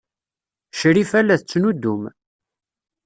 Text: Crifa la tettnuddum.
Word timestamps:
Crifa 0.77 1.19
la 1.21 1.35
tettnuddum. 1.39 2.03